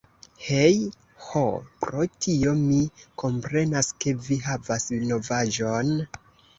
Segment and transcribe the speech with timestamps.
[0.43, 0.77] Hej....
[1.25, 1.43] Ho,
[1.83, 2.79] pro tio mi
[3.25, 5.99] komprenas ke vi havas novaĵon!